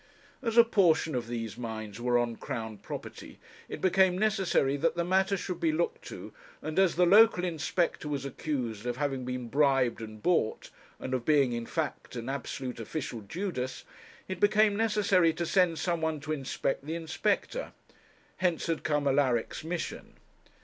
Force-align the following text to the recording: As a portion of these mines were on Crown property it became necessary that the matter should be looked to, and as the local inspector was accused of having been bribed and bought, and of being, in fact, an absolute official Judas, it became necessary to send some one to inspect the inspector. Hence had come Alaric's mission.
As 0.41 0.57
a 0.57 0.63
portion 0.63 1.13
of 1.13 1.27
these 1.27 1.59
mines 1.59 2.01
were 2.01 2.17
on 2.17 2.35
Crown 2.35 2.79
property 2.79 3.37
it 3.69 3.81
became 3.81 4.17
necessary 4.17 4.75
that 4.77 4.95
the 4.95 5.03
matter 5.03 5.37
should 5.37 5.59
be 5.59 5.71
looked 5.71 6.01
to, 6.05 6.33
and 6.59 6.79
as 6.79 6.95
the 6.95 7.05
local 7.05 7.43
inspector 7.45 8.09
was 8.09 8.25
accused 8.25 8.87
of 8.87 8.97
having 8.97 9.25
been 9.25 9.47
bribed 9.47 10.01
and 10.01 10.23
bought, 10.23 10.71
and 10.99 11.13
of 11.13 11.23
being, 11.23 11.53
in 11.53 11.67
fact, 11.67 12.15
an 12.15 12.29
absolute 12.29 12.79
official 12.79 13.21
Judas, 13.21 13.83
it 14.27 14.39
became 14.39 14.75
necessary 14.75 15.33
to 15.33 15.45
send 15.45 15.77
some 15.77 16.01
one 16.01 16.19
to 16.21 16.31
inspect 16.31 16.83
the 16.83 16.95
inspector. 16.95 17.71
Hence 18.37 18.65
had 18.65 18.81
come 18.83 19.07
Alaric's 19.07 19.63
mission. 19.63 20.15